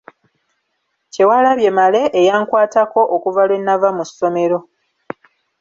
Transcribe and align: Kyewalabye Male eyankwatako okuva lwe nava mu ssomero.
Kyewalabye 1.11 1.69
Male 1.77 2.01
eyankwatako 2.19 3.01
okuva 3.15 3.41
lwe 3.47 3.57
nava 3.65 3.89
mu 3.97 4.03
ssomero. 4.09 4.59